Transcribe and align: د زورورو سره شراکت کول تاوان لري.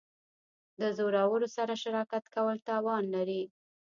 د 0.79 0.81
زورورو 0.97 1.47
سره 1.55 1.73
شراکت 1.83 2.25
کول 2.35 2.57
تاوان 2.69 3.03
لري. 3.15 3.41